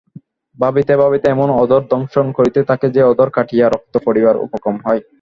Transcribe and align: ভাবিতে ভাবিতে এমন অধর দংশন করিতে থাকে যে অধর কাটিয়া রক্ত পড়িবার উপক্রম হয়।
ভাবিতে 0.59 0.93
ভাবিতে 1.01 1.27
এমন 1.29 1.49
অধর 1.61 1.81
দংশন 1.91 2.25
করিতে 2.37 2.61
থাকে 2.69 2.87
যে 2.95 3.01
অধর 3.11 3.29
কাটিয়া 3.35 3.65
রক্ত 3.67 3.93
পড়িবার 4.05 4.35
উপক্রম 4.45 4.75
হয়। 4.85 5.01